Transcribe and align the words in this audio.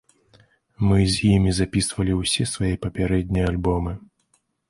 Мы 0.87 0.95
з 1.15 1.27
імі 1.33 1.51
запісвалі 1.59 2.13
ўсе 2.21 2.43
свае 2.53 2.71
папярэднія 2.87 3.45
альбомы. 3.53 3.93